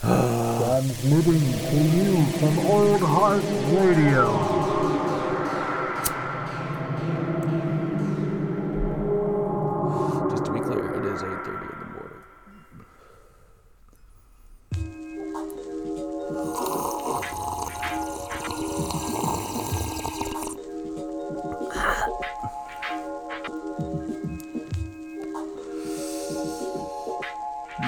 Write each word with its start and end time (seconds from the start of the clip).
Transmitting 0.00 1.40
to 1.68 1.76
you 1.76 2.24
from 2.38 2.58
Old 2.60 3.02
Heart 3.02 3.44
Radio. 3.70 4.70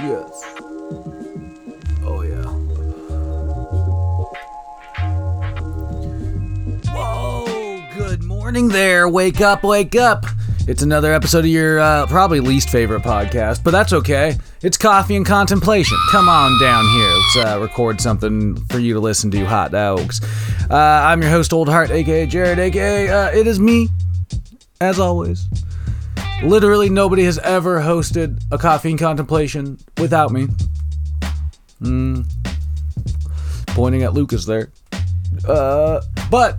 Just 0.03 0.62
morning 8.53 8.69
there. 8.69 9.09
Wake 9.09 9.41
up, 9.41 9.63
wake 9.63 9.97
up. 9.97 10.27
It's 10.69 10.83
another 10.83 11.15
episode 11.15 11.39
of 11.39 11.47
your 11.47 11.81
uh, 11.81 12.07
probably 12.07 12.39
least 12.41 12.69
favorite 12.69 13.01
podcast, 13.01 13.65
but 13.65 13.71
that's 13.71 13.95
okay. 13.95 14.37
It's 14.61 14.77
Coffee 14.77 15.17
and 15.17 15.25
Contemplation. 15.25 15.97
Come 16.11 16.29
on 16.29 16.61
down 16.61 16.85
here. 16.91 17.09
Let's 17.09 17.37
uh, 17.51 17.59
record 17.63 17.99
something 17.99 18.63
for 18.67 18.79
you 18.79 18.93
to 18.93 19.01
listen 19.01 19.31
to, 19.31 19.47
hot 19.47 19.73
dogs. 19.73 20.21
Uh, 20.69 20.77
I'm 20.77 21.23
your 21.23 21.31
host, 21.31 21.55
Old 21.55 21.67
Heart, 21.67 21.93
aka 21.93 22.27
Jared, 22.27 22.59
aka 22.59 23.09
uh, 23.09 23.31
it 23.31 23.47
is 23.47 23.59
me, 23.59 23.89
as 24.83 25.01
always. 25.01 25.47
Literally 26.43 26.91
nobody 26.91 27.25
has 27.25 27.39
ever 27.39 27.81
hosted 27.81 28.45
a 28.51 28.59
Coffee 28.59 28.91
and 28.91 28.99
Contemplation 28.99 29.79
without 29.97 30.31
me. 30.31 30.49
Mm. 31.81 32.31
Pointing 33.69 34.03
at 34.03 34.13
Lucas 34.13 34.45
there. 34.45 34.71
Uh, 35.49 36.03
but 36.31 36.59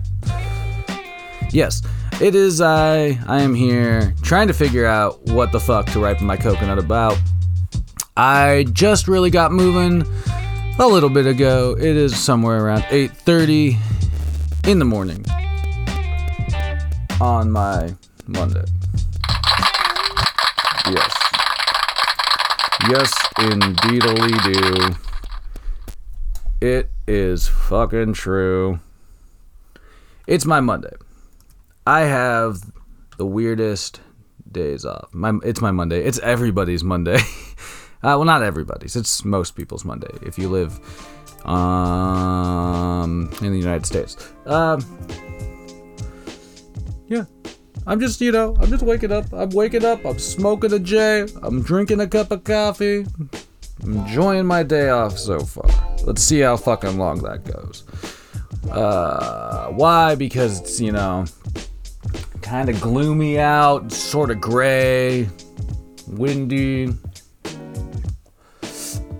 yes, 1.54 1.80
it 2.20 2.34
is 2.34 2.60
I. 2.60 3.18
I 3.26 3.40
am 3.40 3.54
here 3.54 4.14
trying 4.22 4.48
to 4.48 4.54
figure 4.54 4.84
out 4.84 5.22
what 5.22 5.52
the 5.52 5.60
fuck 5.60 5.86
to 5.92 6.00
ripen 6.00 6.26
my 6.26 6.36
coconut 6.36 6.78
about. 6.78 7.16
I 8.16 8.66
just 8.72 9.08
really 9.08 9.30
got 9.30 9.52
moving 9.52 10.04
a 10.78 10.86
little 10.86 11.08
bit 11.08 11.26
ago. 11.26 11.76
It 11.78 11.84
is 11.84 12.16
somewhere 12.16 12.64
around 12.64 12.82
8:30 12.90 13.78
in 14.66 14.78
the 14.78 14.84
morning 14.84 15.24
on 17.20 17.50
my 17.50 17.94
Monday. 18.26 18.64
Yes. 20.86 21.14
Yes, 22.90 23.12
indeedly 23.38 24.52
do. 24.52 24.94
It 26.60 26.90
is 27.06 27.48
fucking 27.48 28.12
true. 28.12 28.80
It's 30.26 30.44
my 30.44 30.60
Monday. 30.60 30.94
I 31.86 32.00
have 32.02 32.60
the 33.18 33.26
weirdest 33.26 34.00
days 34.50 34.84
off. 34.84 35.12
My 35.12 35.38
it's 35.44 35.60
my 35.60 35.70
Monday. 35.70 36.02
It's 36.02 36.18
everybody's 36.20 36.82
Monday. 36.82 37.16
uh, 38.02 38.16
well, 38.16 38.24
not 38.24 38.42
everybody's. 38.42 38.96
It's 38.96 39.24
most 39.24 39.54
people's 39.54 39.84
Monday 39.84 40.10
if 40.22 40.38
you 40.38 40.48
live 40.48 40.78
um 41.46 43.30
in 43.42 43.52
the 43.52 43.58
United 43.58 43.84
States. 43.84 44.32
Um 44.46 44.80
Yeah. 47.08 47.24
I'm 47.86 48.00
just, 48.00 48.18
you 48.22 48.32
know, 48.32 48.56
I'm 48.60 48.70
just 48.70 48.82
waking 48.82 49.12
up. 49.12 49.30
I'm 49.34 49.50
waking 49.50 49.84
up. 49.84 50.06
I'm 50.06 50.18
smoking 50.18 50.72
a 50.72 50.78
J. 50.78 51.26
I'm 51.42 51.60
drinking 51.62 52.00
a 52.00 52.06
cup 52.06 52.30
of 52.30 52.44
coffee. 52.44 53.04
I'm 53.82 53.92
enjoying 53.98 54.46
my 54.46 54.62
day 54.62 54.88
off 54.88 55.18
so 55.18 55.40
far. 55.40 55.68
Let's 56.04 56.22
see 56.22 56.40
how 56.40 56.56
fucking 56.56 56.96
long 56.96 57.18
that 57.22 57.44
goes. 57.44 57.84
Uh, 58.70 59.68
why? 59.68 60.14
Because 60.14 60.60
it's, 60.60 60.80
you 60.80 60.92
know, 60.92 61.26
kind 62.44 62.68
of 62.68 62.78
gloomy 62.78 63.38
out, 63.38 63.90
sort 63.90 64.30
of 64.30 64.38
gray, 64.38 65.26
windy. 66.06 66.92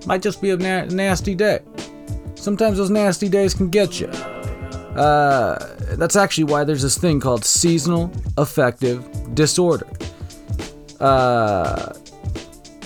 Might 0.07 0.21
just 0.21 0.43
be 0.43 0.51
a 0.51 0.57
na- 0.59 0.85
nasty 0.85 1.35
day. 1.35 1.61
Sometimes 2.35 2.77
those 2.77 2.91
nasty 2.91 3.31
days 3.31 3.55
can 3.55 3.71
get 3.71 3.99
you. 3.99 4.09
Uh, 4.09 5.59
that's 5.97 6.17
actually 6.17 6.45
why 6.45 6.65
there's 6.65 6.83
this 6.83 6.99
thing 6.99 7.19
called 7.19 7.47
seasonal 7.47 8.13
affective 8.37 9.35
disorder. 9.35 9.89
Uh, 11.01 11.95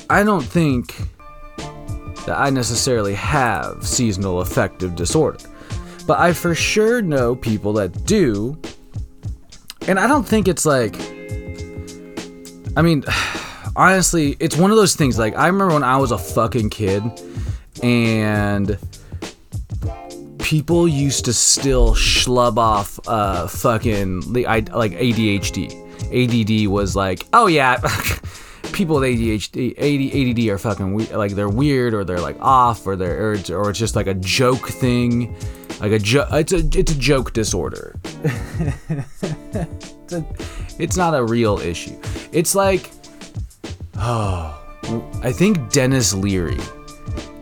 I 0.08 0.22
don't 0.22 0.44
think 0.44 0.94
that 2.26 2.38
I 2.38 2.50
necessarily 2.50 3.14
have 3.14 3.84
seasonal 3.84 4.40
affective 4.40 4.94
disorder, 4.94 5.38
but 6.06 6.20
I 6.20 6.32
for 6.32 6.54
sure 6.54 7.02
know 7.02 7.34
people 7.34 7.72
that 7.74 8.06
do. 8.06 8.56
And 9.88 9.99
I 9.99 10.06
don't 10.06 10.25
think 10.25 10.49
it's 10.49 10.66
like, 10.66 10.94
I 12.76 12.82
mean, 12.82 13.04
honestly, 13.76 14.37
it's 14.38 14.56
one 14.56 14.71
of 14.71 14.76
those 14.76 14.94
things. 14.94 15.19
Like, 15.19 15.34
I 15.37 15.47
remember 15.47 15.75
when 15.75 15.82
I 15.82 15.97
was 15.97 16.10
a 16.10 16.19
fucking 16.19 16.71
kid 16.71 17.03
and 17.82 18.78
people 20.38 20.87
used 20.87 21.25
to 21.26 21.32
still 21.32 21.94
schlub 21.94 22.56
off 22.56 22.99
uh 23.06 23.47
fucking 23.47 24.32
the 24.32 24.47
I 24.47 24.60
like 24.75 24.93
ADHD. 24.93 25.72
ADD 26.12 26.69
was 26.70 26.97
like, 26.97 27.26
oh 27.32 27.47
yeah, 27.47 27.76
people 28.72 28.99
with 29.00 29.05
ADHD, 29.10 29.72
AD, 29.78 30.38
ADD 30.38 30.49
are 30.49 30.59
fucking 30.59 30.94
we- 30.94 31.06
like 31.15 31.32
they're 31.32 31.49
weird 31.49 31.94
or 31.94 32.05
they're 32.05 32.20
like 32.20 32.37
off 32.41 32.87
or 32.87 32.97
they're 32.97 33.28
or 33.28 33.32
it's, 33.34 33.50
or 33.50 33.70
it's 33.70 33.78
just 33.78 33.94
like 33.97 34.06
a 34.06 34.15
joke 34.15 34.69
thing, 34.69 35.34
like 35.81 35.93
a 35.93 35.99
joke. 35.99 36.28
It's 36.32 36.53
a 36.53 36.59
it's 36.78 36.93
a 36.93 36.99
joke 36.99 37.32
disorder. 37.32 37.99
it's, 39.54 40.12
a, 40.12 40.26
it's 40.78 40.97
not 40.97 41.14
a 41.14 41.25
real 41.25 41.59
issue. 41.59 41.98
It's 42.32 42.54
like, 42.54 42.91
oh, 43.97 44.54
I 45.22 45.32
think 45.32 45.72
Denis 45.72 46.12
Leary. 46.14 46.59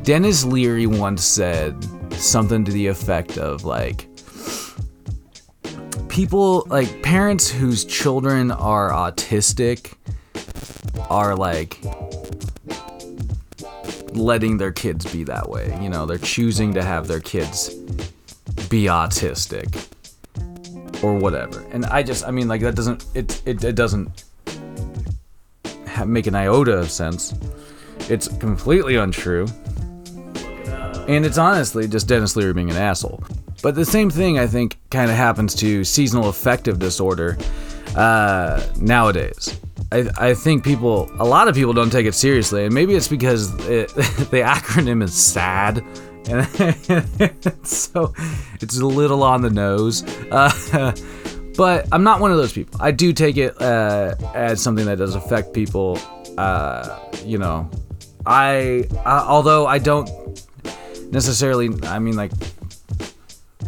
Denis 0.02 0.44
Leary 0.44 0.86
once 0.86 1.24
said 1.24 1.74
something 2.14 2.64
to 2.64 2.72
the 2.72 2.86
effect 2.86 3.38
of 3.38 3.64
like 3.64 4.08
people 6.08 6.64
like 6.68 7.02
parents 7.02 7.50
whose 7.50 7.84
children 7.84 8.50
are 8.50 8.90
autistic 8.90 9.94
are 11.10 11.34
like 11.34 11.78
letting 14.12 14.56
their 14.56 14.72
kids 14.72 15.10
be 15.12 15.24
that 15.24 15.48
way. 15.48 15.76
You 15.82 15.88
know, 15.88 16.06
they're 16.06 16.18
choosing 16.18 16.72
to 16.74 16.82
have 16.82 17.08
their 17.08 17.20
kids 17.20 17.74
be 18.68 18.84
autistic 18.84 19.88
or 21.02 21.14
whatever. 21.14 21.64
And 21.70 21.84
I 21.86 22.02
just 22.02 22.26
I 22.26 22.30
mean 22.30 22.48
like 22.48 22.60
that 22.62 22.74
doesn't 22.74 23.04
it 23.14 23.42
it, 23.46 23.64
it 23.64 23.74
doesn't 23.74 24.24
make 26.06 26.26
an 26.26 26.34
iota 26.34 26.72
of 26.72 26.90
sense. 26.90 27.34
It's 28.08 28.28
completely 28.28 28.96
untrue. 28.96 29.46
And 31.08 31.24
it's 31.24 31.38
honestly 31.38 31.86
just 31.86 32.08
Denis 32.08 32.36
Leary 32.36 32.52
being 32.52 32.70
an 32.70 32.76
asshole. 32.76 33.22
But 33.62 33.74
the 33.74 33.84
same 33.84 34.10
thing, 34.10 34.38
I 34.38 34.46
think, 34.46 34.76
kind 34.90 35.10
of 35.10 35.16
happens 35.16 35.54
to 35.56 35.84
seasonal 35.84 36.28
affective 36.28 36.78
disorder 36.78 37.38
uh, 37.96 38.64
nowadays. 38.76 39.58
I, 39.92 40.08
I 40.18 40.34
think 40.34 40.64
people, 40.64 41.10
a 41.18 41.24
lot 41.24 41.48
of 41.48 41.54
people 41.54 41.72
don't 41.72 41.90
take 41.90 42.06
it 42.06 42.14
seriously, 42.14 42.64
and 42.64 42.74
maybe 42.74 42.94
it's 42.94 43.08
because 43.08 43.54
it, 43.66 43.88
the 43.94 44.42
acronym 44.44 45.02
is 45.02 45.14
SAD, 45.14 45.84
and 46.28 47.66
so 47.66 48.12
it's 48.60 48.78
a 48.78 48.86
little 48.86 49.22
on 49.22 49.42
the 49.42 49.50
nose. 49.50 50.02
Uh, 50.30 50.94
but 51.56 51.86
I'm 51.92 52.04
not 52.04 52.20
one 52.20 52.30
of 52.30 52.36
those 52.36 52.52
people. 52.52 52.80
I 52.82 52.90
do 52.90 53.12
take 53.12 53.36
it 53.36 53.60
uh, 53.60 54.14
as 54.34 54.60
something 54.60 54.86
that 54.86 54.98
does 54.98 55.14
affect 55.14 55.52
people. 55.52 55.98
Uh, 56.36 56.98
you 57.24 57.38
know, 57.38 57.70
I, 58.26 58.88
I 59.04 59.18
although 59.26 59.66
I 59.66 59.78
don't 59.78 60.10
necessarily 61.10 61.70
i 61.84 61.98
mean 61.98 62.16
like 62.16 62.32
i 63.62 63.66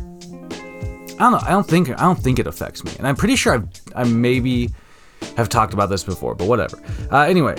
don't 1.19 1.33
know 1.33 1.41
i 1.43 1.51
don't 1.51 1.67
think 1.67 1.89
i 1.91 2.03
don't 2.03 2.19
think 2.19 2.39
it 2.39 2.47
affects 2.47 2.85
me 2.85 2.93
and 2.99 3.07
i'm 3.07 3.17
pretty 3.17 3.37
sure 3.37 3.55
i've 3.55 3.69
i 3.95 4.05
maybe 4.05 4.71
have 5.37 5.49
talked 5.49 5.73
about 5.73 5.89
this 5.89 6.05
before 6.05 6.35
but 6.35 6.47
whatever 6.47 6.79
uh, 7.13 7.21
anyway 7.21 7.55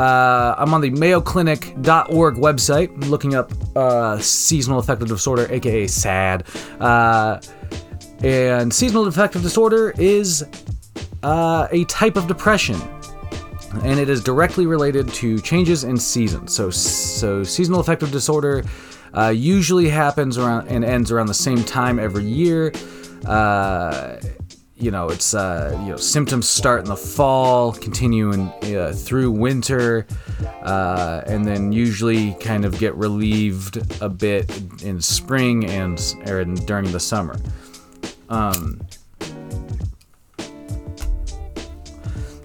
uh, 0.00 0.54
i'm 0.58 0.72
on 0.72 0.80
the 0.80 0.90
mayoclinic.org 0.90 2.36
website 2.36 3.08
looking 3.08 3.34
up 3.34 3.52
uh, 3.76 4.18
seasonal 4.18 4.78
affective 4.78 5.08
disorder 5.08 5.46
aka 5.50 5.86
sad 5.86 6.44
uh, 6.80 7.40
and 8.22 8.72
seasonal 8.72 9.06
affective 9.06 9.42
disorder 9.42 9.94
is 9.98 10.44
uh, 11.22 11.68
a 11.70 11.84
type 11.84 12.16
of 12.16 12.26
depression 12.26 12.80
and 13.84 13.98
it 14.00 14.08
is 14.08 14.22
directly 14.22 14.66
related 14.66 15.08
to 15.08 15.40
changes 15.40 15.84
in 15.84 15.96
seasons. 15.96 16.54
So, 16.54 16.70
so 16.70 17.44
seasonal 17.44 17.80
affective 17.80 18.10
disorder 18.10 18.64
uh, 19.16 19.28
usually 19.28 19.88
happens 19.88 20.38
around 20.38 20.68
and 20.68 20.84
ends 20.84 21.10
around 21.10 21.26
the 21.26 21.34
same 21.34 21.64
time 21.64 21.98
every 21.98 22.24
year. 22.24 22.72
You 24.80 24.90
know, 24.90 25.10
it's 25.10 25.34
uh, 25.34 25.78
you 25.82 25.90
know 25.90 25.96
symptoms 25.98 26.48
start 26.48 26.80
in 26.80 26.86
the 26.86 26.96
fall, 26.96 27.72
continue 27.72 28.32
in, 28.32 28.48
uh, 28.74 28.94
through 28.96 29.30
winter, 29.30 30.06
uh, 30.62 31.20
and 31.26 31.44
then 31.44 31.70
usually 31.70 32.32
kind 32.40 32.64
of 32.64 32.78
get 32.78 32.94
relieved 32.94 33.76
a 34.00 34.08
bit 34.08 34.50
in 34.82 34.98
spring 35.02 35.66
and 35.66 36.00
or 36.26 36.40
in, 36.40 36.54
during 36.54 36.90
the 36.92 37.00
summer. 37.00 37.36
Um, 38.30 38.80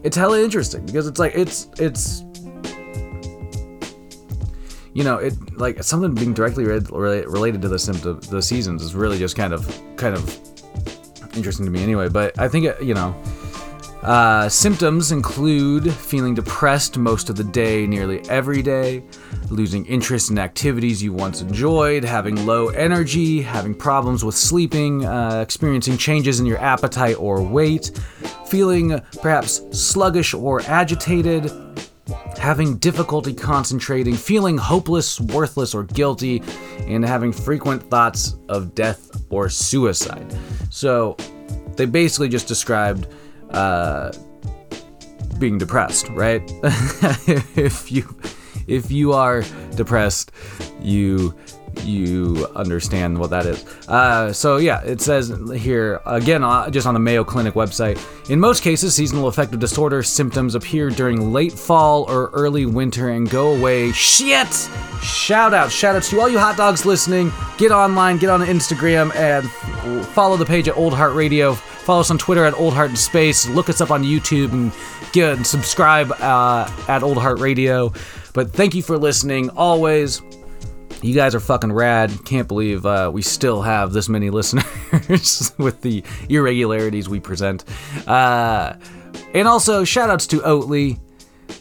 it's 0.03 0.17
hella 0.17 0.43
interesting 0.43 0.85
because 0.85 1.07
it's 1.07 1.19
like 1.19 1.33
it's 1.35 1.69
it's 1.79 2.21
you 4.93 5.05
know 5.05 5.17
it 5.17 5.33
like 5.57 5.81
something 5.83 6.13
being 6.13 6.33
directly 6.33 6.65
re- 6.65 6.81
re- 6.91 7.25
related 7.25 7.61
to 7.61 7.69
the 7.69 7.79
symptom 7.79 8.19
the 8.29 8.41
seasons 8.41 8.83
is 8.83 8.93
really 8.93 9.17
just 9.17 9.37
kind 9.37 9.53
of 9.53 9.81
kind 9.95 10.15
of 10.15 10.44
interesting 11.35 11.65
to 11.65 11.71
me 11.71 11.81
anyway 11.83 12.09
but 12.09 12.37
i 12.39 12.47
think 12.47 12.65
you 12.81 12.93
know 12.93 13.15
uh, 14.05 14.47
symptoms 14.47 15.11
include 15.11 15.91
feeling 15.91 16.35
depressed 16.35 16.95
most 16.95 17.27
of 17.31 17.35
the 17.35 17.43
day, 17.43 17.87
nearly 17.87 18.21
every 18.29 18.61
day, 18.61 19.03
losing 19.49 19.83
interest 19.87 20.29
in 20.29 20.37
activities 20.37 21.01
you 21.01 21.11
once 21.11 21.41
enjoyed, 21.41 22.03
having 22.03 22.45
low 22.45 22.67
energy, 22.67 23.41
having 23.41 23.73
problems 23.73 24.23
with 24.23 24.35
sleeping, 24.35 25.03
uh, 25.05 25.41
experiencing 25.41 25.97
changes 25.97 26.39
in 26.39 26.45
your 26.45 26.59
appetite 26.59 27.17
or 27.17 27.41
weight, 27.41 27.99
feeling 28.45 29.01
perhaps 29.23 29.63
sluggish 29.71 30.35
or 30.35 30.61
agitated, 30.67 31.51
having 32.37 32.77
difficulty 32.77 33.33
concentrating, 33.33 34.13
feeling 34.13 34.55
hopeless, 34.55 35.19
worthless, 35.19 35.73
or 35.73 35.81
guilty, 35.81 36.43
and 36.81 37.03
having 37.03 37.31
frequent 37.31 37.81
thoughts 37.89 38.35
of 38.49 38.75
death 38.75 39.25
or 39.31 39.49
suicide. 39.49 40.31
So, 40.75 41.15
they 41.77 41.85
basically 41.85 42.27
just 42.27 42.49
described 42.49 43.07
uh, 43.51 44.11
being 45.39 45.57
depressed, 45.57 46.09
right? 46.09 46.43
if 47.55 47.93
you 47.93 48.13
if 48.67 48.91
you 48.91 49.13
are 49.13 49.45
depressed, 49.77 50.33
you 50.81 51.33
you 51.83 52.47
understand 52.55 53.17
what 53.17 53.29
that 53.31 53.45
is. 53.45 53.65
Uh, 53.87 54.31
so 54.31 54.57
yeah, 54.57 54.81
it 54.81 55.01
says 55.01 55.33
here 55.55 56.01
again, 56.05 56.43
uh, 56.43 56.69
just 56.69 56.87
on 56.87 56.93
the 56.93 56.99
Mayo 56.99 57.23
Clinic 57.23 57.53
website. 57.53 57.99
In 58.29 58.39
most 58.39 58.63
cases, 58.63 58.95
seasonal 58.95 59.27
affective 59.27 59.59
disorder 59.59 60.01
symptoms 60.03 60.55
appear 60.55 60.89
during 60.89 61.33
late 61.33 61.53
fall 61.53 62.09
or 62.09 62.29
early 62.33 62.65
winter 62.65 63.09
and 63.09 63.29
go 63.29 63.55
away. 63.55 63.91
Shit! 63.91 64.53
Shout 65.01 65.53
out, 65.53 65.71
shout 65.71 65.95
out 65.95 66.03
to 66.03 66.19
all 66.19 66.29
you 66.29 66.39
hot 66.39 66.57
dogs 66.57 66.85
listening. 66.85 67.31
Get 67.57 67.71
online, 67.71 68.17
get 68.17 68.29
on 68.29 68.41
Instagram, 68.41 69.15
and 69.15 69.47
follow 70.07 70.37
the 70.37 70.45
page 70.45 70.67
at 70.67 70.77
Old 70.77 70.93
Heart 70.93 71.13
Radio. 71.13 71.53
Follow 71.53 71.99
us 72.01 72.09
on 72.09 72.17
Twitter 72.17 72.45
at 72.45 72.55
Old 72.55 72.73
Heart 72.73 72.91
in 72.91 72.95
Space. 72.95 73.47
Look 73.47 73.69
us 73.69 73.79
up 73.81 73.91
on 73.91 74.03
YouTube 74.03 74.51
and 74.53 74.71
get 75.13 75.37
and 75.37 75.45
subscribe 75.45 76.11
uh, 76.13 76.69
at 76.87 77.03
Old 77.03 77.17
Heart 77.17 77.39
Radio. 77.39 77.93
But 78.33 78.51
thank 78.51 78.73
you 78.73 78.81
for 78.81 78.97
listening. 78.97 79.49
Always. 79.51 80.21
You 81.05 81.13
guys 81.13 81.35
are 81.35 81.39
fucking 81.39 81.71
rad. 81.71 82.11
Can't 82.25 82.47
believe 82.47 82.83
uh, 82.83 83.11
we 83.13 83.21
still 83.21 83.61
have 83.61 83.93
this 83.93 84.09
many 84.09 84.29
listeners 84.31 85.53
with 85.59 85.81
the 85.81 86.03
irregularities 86.29 87.07
we 87.07 87.19
present. 87.19 87.63
Uh, 88.07 88.73
and 89.35 89.47
also, 89.47 89.83
shout 89.83 90.09
outs 90.09 90.25
to 90.27 90.39
Oatly. 90.39 90.99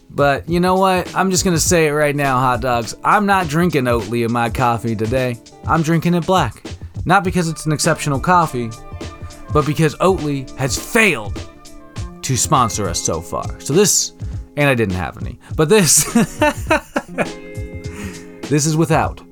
But 0.09 0.49
you 0.49 0.61
know 0.61 0.77
what? 0.77 1.15
I'm 1.15 1.31
just 1.31 1.45
gonna 1.45 1.59
say 1.59 1.89
it 1.89 1.91
right 1.91 2.17
now, 2.17 2.39
hot 2.39 2.63
dogs. 2.63 2.97
I'm 3.05 3.27
not 3.27 3.49
drinking 3.49 3.85
Oatly 3.85 4.25
in 4.25 4.33
my 4.33 4.49
coffee 4.49 4.97
today. 4.97 5.37
I'm 5.67 5.83
drinking 5.83 6.15
it 6.15 6.25
black. 6.25 6.65
Not 7.05 7.23
because 7.23 7.51
it's 7.51 7.67
an 7.67 7.73
exceptional 7.73 8.21
coffee, 8.21 8.71
but 9.53 9.67
because 9.67 9.95
Oatly 9.97 10.51
has 10.57 10.79
failed 10.79 11.39
to 12.23 12.37
sponsor 12.39 12.89
us 12.89 12.99
so 12.99 13.21
far. 13.21 13.61
So 13.61 13.75
this, 13.75 14.13
and 14.57 14.71
I 14.71 14.75
didn't 14.75 14.95
have 14.95 15.21
any, 15.21 15.39
but 15.55 15.69
this, 15.69 16.11
this 18.49 18.65
is 18.65 18.75
without. 18.75 19.23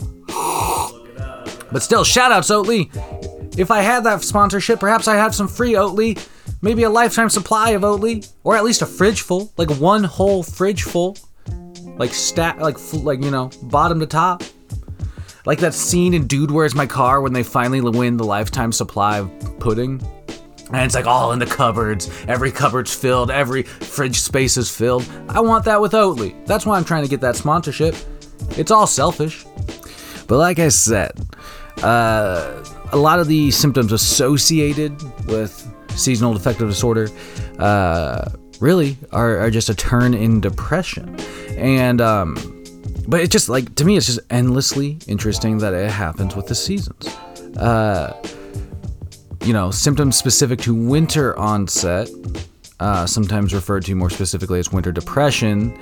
But 1.73 1.83
still, 1.83 2.05
shout 2.05 2.33
outs, 2.33 2.51
Oatly. 2.51 2.91
If 3.59 3.71
I 3.71 3.81
had 3.83 4.05
that 4.05 4.23
sponsorship, 4.23 4.81
perhaps 4.81 5.09
I 5.09 5.17
have 5.17 5.35
some 5.35 5.49
free 5.49 5.73
Oatly, 5.73 6.25
maybe 6.61 6.83
a 6.85 6.91
lifetime 6.91 7.29
supply 7.29 7.71
of 7.71 7.83
Oatly, 7.83 8.31
or 8.45 8.57
at 8.57 8.65
least 8.65 8.83
a 8.83 8.87
fridge 8.87 9.23
full, 9.23 9.53
like 9.57 9.71
one 9.79 10.05
whole 10.05 10.43
fridge 10.43 10.83
full, 10.83 11.17
like 11.97 12.15
stat, 12.15 12.59
like 12.59 12.77
like 12.95 13.23
you 13.23 13.31
know, 13.31 13.51
bottom 13.63 14.01
to 14.01 14.07
top. 14.07 14.43
Like 15.45 15.59
that 15.59 15.75
scene 15.75 16.15
in 16.15 16.27
Dude, 16.27 16.51
Where's 16.53 16.75
My 16.75 16.87
Car 16.87 17.21
when 17.21 17.33
they 17.33 17.43
finally 17.43 17.81
win 17.81 18.17
the 18.17 18.25
lifetime 18.25 18.71
supply 18.71 19.19
of 19.19 19.59
pudding? 19.59 20.01
And 20.73 20.83
it's 20.87 20.95
like 20.95 21.07
all 21.07 21.33
in 21.33 21.39
the 21.39 21.47
cupboards. 21.47 22.11
Every 22.29 22.51
cupboard's 22.51 22.95
filled. 22.95 23.31
Every 23.31 23.65
fridge 23.65 24.21
space 24.21 24.57
is 24.57 24.75
filled. 24.75 25.07
I 25.29 25.41
want 25.41 25.65
that 25.67 25.81
with 25.81 25.93
Oatly. 25.93 26.47
That's 26.47 26.65
why 26.65 26.77
I'm 26.77 26.85
trying 26.85 27.03
to 27.03 27.11
get 27.11 27.21
that 27.21 27.37
sponsorship. 27.37 27.95
It's 28.57 28.71
all 28.71 28.87
selfish. 28.87 29.45
But 30.29 30.39
like 30.39 30.59
I 30.59 30.69
said, 30.69 31.13
uh, 31.79 32.65
a 32.93 32.97
lot 32.97 33.19
of 33.19 33.27
the 33.27 33.51
symptoms 33.51 33.93
associated 33.93 35.01
with 35.27 35.69
seasonal 35.91 36.37
affective 36.37 36.69
disorder 36.69 37.09
uh, 37.59 38.31
really 38.61 38.97
are, 39.13 39.39
are, 39.39 39.51
just 39.51 39.69
a 39.69 39.75
turn 39.75 40.15
in 40.15 40.41
depression. 40.41 41.19
And, 41.57 42.01
um, 42.01 42.35
but 43.09 43.21
it's 43.21 43.33
just 43.33 43.49
like, 43.49 43.75
to 43.77 43.85
me, 43.85 43.97
it's 43.97 44.07
just 44.07 44.21
endlessly 44.31 44.99
interesting 45.07 45.59
that 45.59 45.75
it 45.75 45.91
happens 45.91 46.37
with 46.37 46.47
the 46.47 46.55
seasons. 46.55 47.09
Uh, 47.57 48.17
you 49.45 49.53
know, 49.53 49.71
symptoms 49.71 50.17
specific 50.17 50.61
to 50.61 50.75
winter 50.75 51.37
onset, 51.39 52.09
uh, 52.83 53.07
sometimes 53.07 53.55
referred 53.55 53.85
to 53.85 53.95
more 53.95 54.11
specifically 54.11 54.59
as 54.59 54.73
winter 54.73 54.91
depression, 54.91 55.79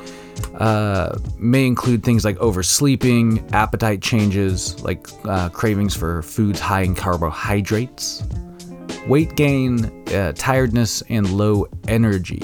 uh, 0.56 1.18
may 1.38 1.66
include 1.66 2.02
things 2.02 2.26
like 2.26 2.36
oversleeping, 2.36 3.42
appetite 3.54 4.02
changes, 4.02 4.78
like 4.82 5.08
uh, 5.24 5.48
cravings 5.48 5.96
for 5.96 6.20
foods 6.20 6.60
high 6.60 6.82
in 6.82 6.94
carbohydrates, 6.94 8.22
weight 9.06 9.34
gain, 9.34 9.86
uh, 10.10 10.32
tiredness, 10.36 11.02
and 11.08 11.30
low 11.30 11.66
energy. 11.88 12.42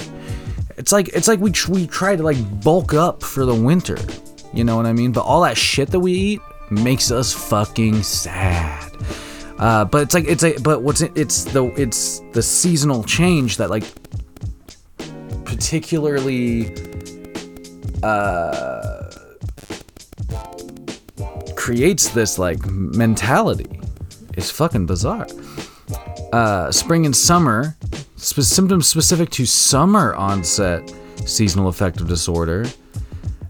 It's 0.78 0.90
like 0.90 1.08
it's 1.08 1.28
like 1.28 1.38
we 1.38 1.52
tr- 1.52 1.72
we 1.72 1.86
try 1.86 2.16
to 2.16 2.22
like 2.22 2.38
bulk 2.62 2.94
up 2.94 3.22
for 3.22 3.44
the 3.44 3.54
winter, 3.54 3.98
you 4.54 4.64
know 4.64 4.76
what 4.76 4.86
I 4.86 4.94
mean? 4.94 5.12
But 5.12 5.24
all 5.24 5.42
that 5.42 5.58
shit 5.58 5.90
that 5.90 6.00
we 6.00 6.12
eat 6.12 6.40
makes 6.70 7.10
us 7.10 7.30
fucking 7.30 8.02
sad. 8.02 8.90
Uh, 9.58 9.84
but 9.84 10.00
it's 10.02 10.14
like 10.14 10.24
it's 10.26 10.44
a 10.44 10.58
but 10.60 10.80
what's 10.80 11.02
it, 11.02 11.12
it's 11.14 11.44
the 11.44 11.66
it's 11.78 12.22
the 12.32 12.42
seasonal 12.42 13.04
change 13.04 13.58
that 13.58 13.68
like 13.68 13.84
particularly 15.56 16.70
uh, 18.02 19.10
creates 21.56 22.08
this 22.08 22.38
like 22.38 22.64
mentality. 22.66 23.80
It's 24.34 24.50
fucking 24.50 24.84
bizarre. 24.84 25.26
Uh, 26.30 26.70
spring 26.70 27.06
and 27.06 27.16
summer 27.16 27.74
sp- 28.20 28.44
symptoms 28.44 28.86
specific 28.86 29.30
to 29.30 29.46
summer 29.46 30.14
onset 30.16 30.92
seasonal 31.24 31.68
affective 31.68 32.06
disorder 32.06 32.66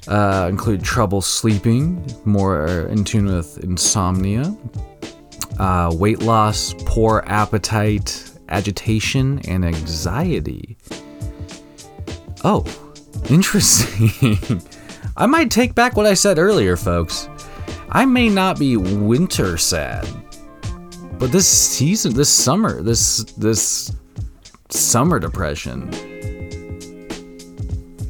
uh, 0.07 0.47
include 0.49 0.85
trouble 0.85 1.21
sleeping, 1.21 2.07
more 2.25 2.87
in 2.87 3.03
tune 3.03 3.27
with 3.27 3.59
insomnia, 3.65 4.57
uh, 5.59 5.93
weight 5.93 6.23
loss, 6.23 6.73
poor 6.85 7.25
appetite, 7.27 8.31
agitation, 8.49 9.41
and 9.49 9.65
anxiety. 9.65 10.77
Oh, 12.49 12.65
interesting. 13.29 14.63
I 15.17 15.27
might 15.27 15.51
take 15.51 15.75
back 15.75 15.97
what 15.97 16.07
I 16.07 16.15
said 16.15 16.39
earlier, 16.39 16.77
folks. 16.77 17.29
I 17.91 18.05
may 18.05 18.29
not 18.29 18.57
be 18.57 18.77
winter 18.77 19.57
sad, 19.57 20.07
but 21.19 21.33
this 21.33 21.49
season, 21.49 22.15
this 22.15 22.29
summer, 22.29 22.83
this 22.83 23.25
this 23.37 23.91
summer 24.69 25.19
depression. 25.19 25.91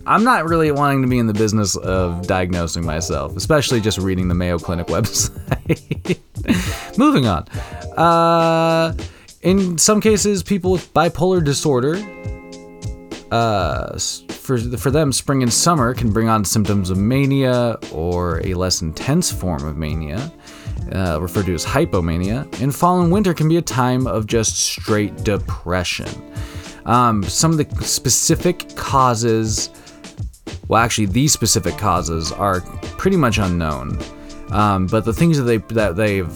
I'm 0.07 0.23
not 0.23 0.45
really 0.45 0.71
wanting 0.71 1.01
to 1.01 1.09
be 1.09 1.19
in 1.19 1.27
the 1.27 1.33
business 1.33 1.75
of 1.77 2.27
diagnosing 2.27 2.85
myself, 2.85 3.39
especially 3.39 3.81
just 3.81 3.97
reading 3.97 4.29
the 4.29 4.35
Mayo 4.35 4.59
Clinic 4.59 4.87
website. 4.89 6.19
Moving 6.99 7.27
on. 7.27 7.49
Uh, 7.97 8.95
in 9.41 9.79
some 9.79 10.03
cases, 10.03 10.43
people 10.43 10.73
with 10.73 10.93
bipolar 10.93 11.43
disorder, 11.43 11.97
uh, 13.31 13.99
for, 14.47 14.59
for 14.59 14.93
them, 14.93 15.13
spring 15.13 15.43
and 15.43 15.53
summer 15.53 15.93
can 15.93 16.13
bring 16.13 16.29
on 16.29 16.45
symptoms 16.45 16.91
of 16.91 16.97
mania 16.97 17.77
or 17.93 18.41
a 18.47 18.55
less 18.55 18.81
intense 18.81 19.33
form 19.33 19.67
of 19.67 19.77
mania, 19.77 20.33
uh, 20.93 21.21
referred 21.21 21.47
to 21.47 21.55
as 21.55 21.65
hypomania. 21.65 22.47
And 22.63 22.75
fall 22.75 23.01
and 23.01 23.11
winter 23.11 23.35
can 23.35 23.49
be 23.49 23.57
a 23.57 23.63
time 23.63 24.07
of 24.07 24.27
just 24.27 24.57
straight 24.57 25.17
depression. 25.25 26.09
Um, 26.85 27.25
some 27.25 27.51
of 27.51 27.59
the 27.59 27.85
specific 27.85 28.77
causes, 28.77 29.71
well, 30.69 30.81
actually, 30.81 31.07
these 31.07 31.33
specific 31.33 31.77
causes 31.77 32.31
are 32.31 32.61
pretty 32.99 33.17
much 33.17 33.39
unknown. 33.39 33.99
Um, 34.51 34.87
but 34.87 35.05
the 35.05 35.13
things 35.13 35.39
that 35.39 35.43
they 35.43 35.57
that 35.75 35.97
they've 35.97 36.31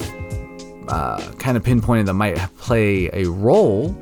uh, 0.89 1.33
kind 1.39 1.57
of 1.57 1.63
pinpointed 1.63 2.07
that 2.07 2.15
might 2.15 2.37
play 2.59 3.09
a 3.13 3.31
role 3.31 3.97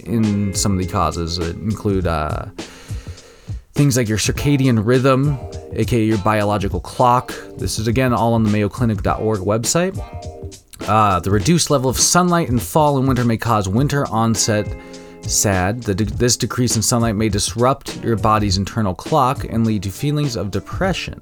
in 0.00 0.52
some 0.52 0.72
of 0.72 0.84
the 0.84 0.92
causes 0.92 1.36
that 1.36 1.54
include 1.58 2.08
uh, 2.08 2.46
things 3.82 3.96
like 3.96 4.08
your 4.08 4.16
circadian 4.16 4.80
rhythm, 4.86 5.36
aka 5.72 6.04
your 6.04 6.18
biological 6.18 6.78
clock. 6.78 7.34
This 7.56 7.80
is 7.80 7.88
again 7.88 8.12
all 8.12 8.32
on 8.34 8.44
the 8.44 8.48
mayoclinic.org 8.48 9.40
website. 9.40 9.98
Uh, 10.86 11.18
the 11.18 11.32
reduced 11.32 11.68
level 11.68 11.90
of 11.90 11.98
sunlight 11.98 12.48
in 12.48 12.60
fall 12.60 12.96
and 12.96 13.08
winter 13.08 13.24
may 13.24 13.36
cause 13.36 13.68
winter 13.68 14.06
onset 14.06 14.72
SAD. 15.22 15.80
De- 15.80 15.94
this 15.94 16.36
decrease 16.36 16.76
in 16.76 16.82
sunlight 16.82 17.16
may 17.16 17.28
disrupt 17.28 18.00
your 18.04 18.14
body's 18.14 18.56
internal 18.56 18.94
clock 18.94 19.42
and 19.42 19.66
lead 19.66 19.82
to 19.82 19.90
feelings 19.90 20.36
of 20.36 20.52
depression. 20.52 21.20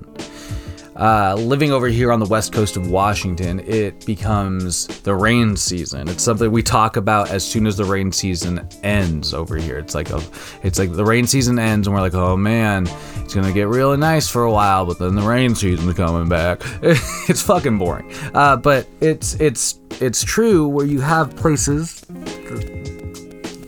Uh, 1.00 1.34
living 1.38 1.72
over 1.72 1.88
here 1.88 2.12
on 2.12 2.20
the 2.20 2.26
west 2.26 2.52
coast 2.52 2.76
of 2.76 2.90
Washington, 2.90 3.60
it 3.60 4.04
becomes 4.04 4.86
the 5.00 5.14
rain 5.14 5.56
season. 5.56 6.06
It's 6.08 6.22
something 6.22 6.52
we 6.52 6.62
talk 6.62 6.96
about 6.96 7.30
as 7.30 7.42
soon 7.42 7.66
as 7.66 7.78
the 7.78 7.86
rain 7.86 8.12
season 8.12 8.68
ends 8.82 9.32
over 9.32 9.56
here. 9.56 9.78
It's 9.78 9.94
like 9.94 10.10
a, 10.10 10.22
it's 10.62 10.78
like 10.78 10.92
the 10.92 11.04
rain 11.04 11.26
season 11.26 11.58
ends 11.58 11.86
and 11.86 11.94
we're 11.94 12.02
like, 12.02 12.12
oh 12.12 12.36
man, 12.36 12.86
it's 13.16 13.34
gonna 13.34 13.50
get 13.50 13.68
really 13.68 13.96
nice 13.96 14.28
for 14.28 14.44
a 14.44 14.52
while, 14.52 14.84
but 14.84 14.98
then 14.98 15.14
the 15.14 15.22
rain 15.22 15.54
season's 15.54 15.94
coming 15.94 16.28
back. 16.28 16.60
it's 16.82 17.40
fucking 17.40 17.78
boring. 17.78 18.12
Uh, 18.34 18.56
but 18.56 18.86
it's 19.00 19.40
it's 19.40 19.80
it's 20.02 20.22
true 20.22 20.68
where 20.68 20.84
you 20.84 21.00
have 21.00 21.34
places 21.34 22.02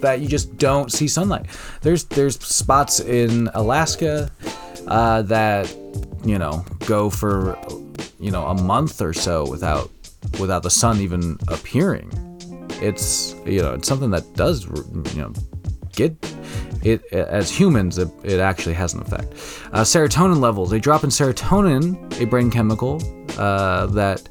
that 0.02 0.18
you 0.20 0.28
just 0.28 0.54
don't 0.58 0.92
see 0.92 1.08
sunlight. 1.08 1.46
There's 1.80 2.04
there's 2.04 2.38
spots 2.44 3.00
in 3.00 3.48
Alaska 3.54 4.30
uh, 4.86 5.22
that 5.22 5.74
you 6.24 6.38
know 6.38 6.64
go 6.86 7.10
for 7.10 7.58
you 8.20 8.30
know 8.30 8.46
a 8.46 8.62
month 8.62 9.00
or 9.00 9.12
so 9.12 9.48
without 9.48 9.90
without 10.40 10.62
the 10.62 10.70
sun 10.70 10.98
even 10.98 11.38
appearing. 11.48 12.10
It's 12.80 13.34
you 13.44 13.62
know 13.62 13.74
it's 13.74 13.88
something 13.88 14.10
that 14.10 14.34
does 14.34 14.64
you 14.66 15.22
know 15.22 15.32
get 15.92 16.16
it 16.84 17.04
as 17.12 17.50
humans 17.50 17.98
it, 17.98 18.08
it 18.24 18.40
actually 18.40 18.74
has 18.74 18.94
an 18.94 19.00
effect. 19.00 19.32
Uh, 19.72 19.82
serotonin 19.82 20.40
levels 20.40 20.72
a 20.72 20.78
drop 20.80 21.04
in 21.04 21.10
serotonin, 21.10 22.20
a 22.20 22.26
brain 22.26 22.50
chemical 22.50 23.00
uh, 23.38 23.86
that 23.86 24.28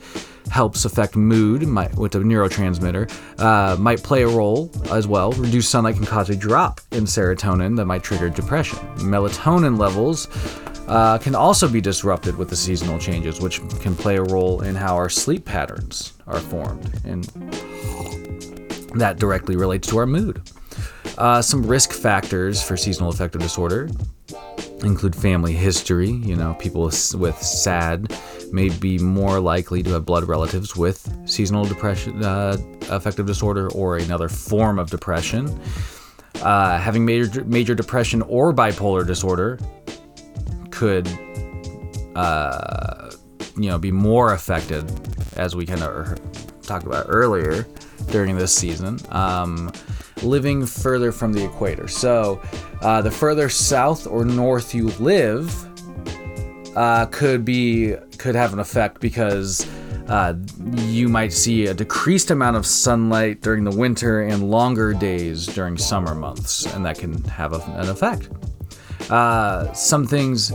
helps 0.49 0.83
affect 0.83 1.15
mood 1.15 1.65
might, 1.65 1.95
with 1.95 2.13
a 2.15 2.19
neurotransmitter, 2.19 3.09
uh, 3.39 3.77
might 3.77 4.03
play 4.03 4.23
a 4.23 4.27
role 4.27 4.69
as 4.91 5.07
well. 5.07 5.31
Reduced 5.33 5.71
sunlight 5.71 5.95
can 5.95 6.05
cause 6.05 6.29
a 6.29 6.35
drop 6.35 6.81
in 6.91 7.05
serotonin 7.05 7.77
that 7.77 7.85
might 7.85 8.03
trigger 8.03 8.29
depression. 8.29 8.77
Melatonin 8.97 9.79
levels 9.79 10.27
uh, 10.91 11.17
can 11.17 11.35
also 11.35 11.69
be 11.69 11.79
disrupted 11.79 12.35
with 12.37 12.49
the 12.49 12.55
seasonal 12.55 12.99
changes, 12.99 13.39
which 13.39 13.61
can 13.79 13.95
play 13.95 14.17
a 14.17 14.23
role 14.23 14.61
in 14.61 14.75
how 14.75 14.95
our 14.95 15.07
sleep 15.07 15.45
patterns 15.45 16.13
are 16.27 16.39
formed. 16.39 16.91
And 17.05 17.23
that 18.95 19.17
directly 19.17 19.55
relates 19.55 19.87
to 19.87 19.97
our 19.97 20.05
mood. 20.05 20.41
Uh, 21.17 21.41
some 21.41 21.65
risk 21.65 21.93
factors 21.93 22.61
for 22.61 22.75
seasonal 22.75 23.09
affective 23.09 23.41
disorder 23.41 23.89
include 24.83 25.15
family 25.15 25.53
history. 25.53 26.09
You 26.09 26.35
know, 26.35 26.55
people 26.59 26.83
with 26.83 27.41
SAD 27.41 28.13
may 28.51 28.67
be 28.67 28.97
more 28.97 29.39
likely 29.39 29.81
to 29.83 29.91
have 29.91 30.05
blood 30.05 30.25
relatives 30.25 30.75
with 30.75 31.09
seasonal 31.25 31.63
depression, 31.63 32.21
uh, 32.21 32.57
affective 32.89 33.25
disorder, 33.25 33.69
or 33.71 33.95
another 33.95 34.27
form 34.27 34.77
of 34.77 34.89
depression. 34.89 35.57
Uh, 36.41 36.77
having 36.79 37.05
major 37.05 37.43
major 37.45 37.75
depression 37.75 38.23
or 38.23 38.51
bipolar 38.51 39.05
disorder 39.05 39.59
could, 40.81 41.07
uh, 42.15 43.11
you 43.55 43.69
know, 43.69 43.77
be 43.77 43.91
more 43.91 44.33
affected, 44.33 44.83
as 45.37 45.55
we 45.55 45.63
kind 45.63 45.83
of 45.83 46.19
talked 46.63 46.87
about 46.87 47.05
earlier 47.07 47.67
during 48.09 48.35
this 48.35 48.51
season. 48.51 48.97
Um, 49.09 49.71
living 50.23 50.65
further 50.65 51.11
from 51.11 51.33
the 51.33 51.45
equator. 51.45 51.87
So, 51.87 52.41
uh, 52.81 52.99
the 53.03 53.11
further 53.11 53.47
south 53.47 54.07
or 54.07 54.25
north 54.25 54.73
you 54.73 54.87
live, 54.99 55.53
uh, 56.75 57.05
could 57.11 57.45
be 57.45 57.95
could 58.17 58.33
have 58.33 58.51
an 58.51 58.59
effect 58.59 59.01
because 59.01 59.69
uh, 60.07 60.33
you 60.77 61.07
might 61.07 61.31
see 61.31 61.67
a 61.67 61.75
decreased 61.75 62.31
amount 62.31 62.57
of 62.57 62.65
sunlight 62.65 63.41
during 63.41 63.65
the 63.65 63.75
winter 63.77 64.23
and 64.23 64.49
longer 64.49 64.93
days 64.93 65.45
during 65.45 65.77
summer 65.77 66.15
months, 66.15 66.65
and 66.73 66.83
that 66.83 66.97
can 66.97 67.23
have 67.25 67.53
a, 67.53 67.59
an 67.79 67.87
effect. 67.87 68.29
Uh, 69.11 69.71
some 69.73 70.07
things 70.07 70.51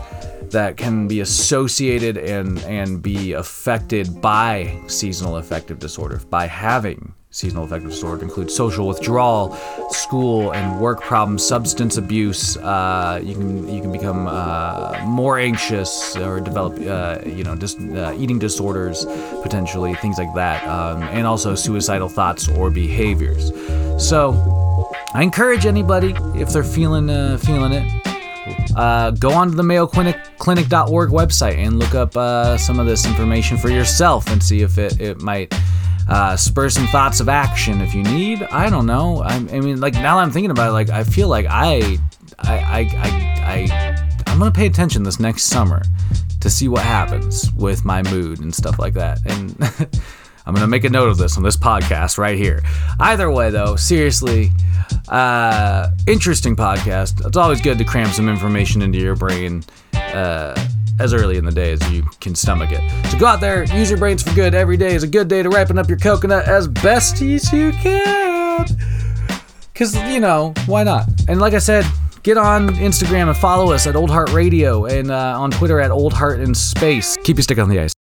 that 0.50 0.76
can 0.76 1.06
be 1.06 1.20
associated 1.20 2.16
and 2.16 2.58
and 2.60 3.02
be 3.02 3.32
affected 3.32 4.20
by 4.20 4.80
seasonal 4.86 5.36
affective 5.36 5.78
disorder 5.78 6.20
by 6.30 6.46
having 6.46 7.14
seasonal 7.36 7.64
affective 7.64 7.90
disorder 7.90 8.22
include 8.22 8.50
social 8.50 8.88
withdrawal, 8.88 9.54
school 9.90 10.54
and 10.54 10.80
work 10.80 11.02
problems, 11.02 11.46
substance 11.46 11.98
abuse. 11.98 12.56
Uh, 12.56 13.20
you 13.22 13.34
can 13.34 13.68
you 13.68 13.82
can 13.82 13.92
become 13.92 14.26
uh, 14.26 14.98
more 15.04 15.38
anxious 15.38 16.16
or 16.16 16.40
develop 16.40 16.72
uh, 16.86 17.18
you 17.26 17.44
know 17.44 17.54
just 17.54 17.78
uh, 17.78 18.14
eating 18.16 18.38
disorders 18.38 19.04
potentially 19.42 19.94
things 19.96 20.16
like 20.16 20.32
that, 20.34 20.66
um, 20.66 21.02
and 21.02 21.26
also 21.26 21.54
suicidal 21.54 22.08
thoughts 22.08 22.48
or 22.48 22.70
behaviors. 22.70 23.52
So 23.98 24.32
I 25.12 25.22
encourage 25.22 25.66
anybody 25.66 26.14
if 26.34 26.50
they're 26.50 26.64
feeling 26.64 27.10
uh, 27.10 27.36
feeling 27.36 27.72
it. 27.72 28.05
Uh, 28.76 29.10
go 29.12 29.30
on 29.32 29.50
to 29.50 29.56
the 29.56 29.62
Mayo 29.62 29.86
Clinic, 29.86 30.16
Clinic.org 30.38 31.10
website 31.10 31.56
and 31.56 31.78
look 31.78 31.94
up 31.94 32.14
some 32.58 32.78
of 32.78 32.86
this 32.86 33.06
information 33.06 33.56
for 33.56 33.68
yourself 33.68 34.30
and 34.30 34.42
see 34.42 34.62
if 34.62 34.78
it, 34.78 35.00
it 35.00 35.20
might 35.22 35.52
uh, 36.08 36.36
spur 36.36 36.68
some 36.68 36.86
thoughts 36.88 37.20
of 37.20 37.28
action 37.28 37.80
if 37.80 37.94
you 37.94 38.02
need. 38.02 38.42
I 38.44 38.70
don't 38.70 38.86
know. 38.86 39.22
I, 39.22 39.34
I 39.34 39.60
mean, 39.60 39.80
like 39.80 39.94
now 39.94 40.18
I'm 40.18 40.30
thinking 40.30 40.50
about 40.50 40.70
it, 40.70 40.72
like 40.72 40.90
I 40.90 41.04
feel 41.04 41.28
like 41.28 41.46
I, 41.48 41.98
I, 42.38 42.58
I, 42.58 42.80
I, 42.96 43.68
I 43.70 44.06
I'm 44.26 44.38
gonna 44.38 44.50
pay 44.50 44.66
attention 44.66 45.02
this 45.02 45.18
next 45.18 45.44
summer 45.44 45.82
to 46.40 46.50
see 46.50 46.68
what 46.68 46.82
happens 46.82 47.50
with 47.52 47.84
my 47.84 48.02
mood 48.02 48.40
and 48.40 48.54
stuff 48.54 48.78
like 48.78 48.94
that. 48.94 49.18
And 49.26 49.56
I'm 50.46 50.54
gonna 50.54 50.66
make 50.66 50.84
a 50.84 50.90
note 50.90 51.08
of 51.08 51.18
this 51.18 51.36
on 51.36 51.42
this 51.42 51.56
podcast 51.56 52.18
right 52.18 52.38
here. 52.38 52.62
Either 53.00 53.30
way, 53.30 53.50
though, 53.50 53.76
seriously, 53.76 54.52
uh, 55.08 55.90
interesting 56.06 56.54
podcast. 56.54 57.26
It's 57.26 57.36
always 57.36 57.60
good 57.60 57.78
to 57.78 57.84
cram 57.84 58.08
some 58.12 58.28
information 58.28 58.82
into 58.82 58.98
your 58.98 59.16
brain. 59.16 59.64
Uh, 59.94 60.54
as 60.98 61.12
early 61.12 61.36
in 61.36 61.44
the 61.44 61.52
day 61.52 61.72
as 61.72 61.92
you 61.92 62.02
can 62.20 62.34
stomach 62.34 62.70
it. 62.72 62.80
So 63.10 63.18
go 63.18 63.26
out 63.26 63.40
there, 63.40 63.64
use 63.64 63.90
your 63.90 63.98
brains 63.98 64.22
for 64.22 64.34
good. 64.34 64.54
Every 64.54 64.76
day 64.76 64.94
is 64.94 65.02
a 65.02 65.06
good 65.06 65.28
day 65.28 65.42
to 65.42 65.50
ripen 65.50 65.78
up 65.78 65.88
your 65.88 65.98
coconut 65.98 66.46
as 66.46 66.68
best 66.68 67.20
as 67.20 67.52
you 67.52 67.72
can. 67.72 68.66
Because, 69.72 69.94
you 70.10 70.20
know, 70.20 70.54
why 70.66 70.84
not? 70.84 71.06
And 71.28 71.38
like 71.38 71.52
I 71.52 71.58
said, 71.58 71.84
get 72.22 72.38
on 72.38 72.68
Instagram 72.76 73.28
and 73.28 73.36
follow 73.36 73.72
us 73.72 73.86
at 73.86 73.94
Old 73.94 74.10
Heart 74.10 74.32
Radio 74.32 74.86
and 74.86 75.10
uh, 75.10 75.38
on 75.38 75.50
Twitter 75.50 75.80
at 75.80 75.90
Old 75.90 76.14
Heart 76.14 76.40
in 76.40 76.54
Space. 76.54 77.16
Keep 77.24 77.36
your 77.36 77.42
stick 77.42 77.58
on 77.58 77.68
the 77.68 77.80
ice. 77.80 77.95